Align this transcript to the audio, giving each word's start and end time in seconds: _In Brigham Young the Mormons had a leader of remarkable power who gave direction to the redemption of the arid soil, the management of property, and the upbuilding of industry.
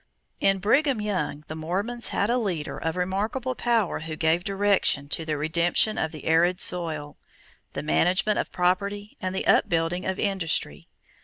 _In 0.39 0.57
Brigham 0.57 0.99
Young 0.99 1.43
the 1.47 1.55
Mormons 1.55 2.07
had 2.07 2.31
a 2.31 2.39
leader 2.39 2.75
of 2.75 2.95
remarkable 2.95 3.53
power 3.53 3.99
who 3.99 4.15
gave 4.15 4.43
direction 4.43 5.07
to 5.09 5.25
the 5.25 5.37
redemption 5.37 5.99
of 5.99 6.11
the 6.11 6.25
arid 6.25 6.59
soil, 6.59 7.19
the 7.73 7.83
management 7.83 8.39
of 8.39 8.51
property, 8.51 9.15
and 9.21 9.35
the 9.35 9.45
upbuilding 9.45 10.07
of 10.07 10.17
industry. 10.17 10.87